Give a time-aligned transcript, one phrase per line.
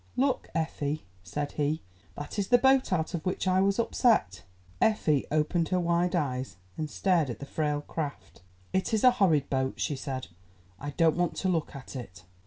[0.17, 1.83] "Look, Effie," said he,
[2.17, 4.41] "that is the boat out of which I was upset."
[4.81, 8.41] Effie opened her wide eyes, and stared at the frail craft.
[8.73, 10.29] "It is a horrid boat," she said;
[10.79, 12.23] "I don't want to look at it."